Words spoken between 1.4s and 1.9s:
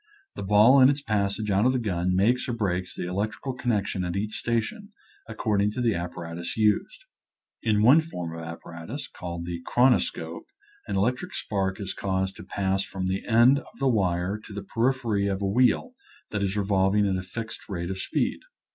out of the